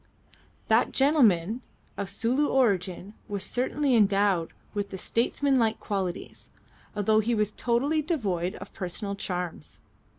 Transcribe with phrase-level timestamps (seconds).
[0.67, 1.61] That gentleman
[1.95, 6.49] of Sulu origin was certainly endowed with statesmanlike qualities,
[6.95, 9.79] although he was totally devoid of personal charms.